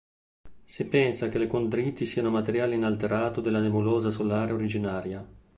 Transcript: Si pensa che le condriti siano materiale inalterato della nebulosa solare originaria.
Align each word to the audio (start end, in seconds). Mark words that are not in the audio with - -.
Si 0.65 0.85
pensa 0.85 1.29
che 1.29 1.37
le 1.37 1.45
condriti 1.45 2.07
siano 2.07 2.31
materiale 2.31 2.73
inalterato 2.73 3.39
della 3.39 3.59
nebulosa 3.59 4.09
solare 4.09 4.51
originaria. 4.51 5.23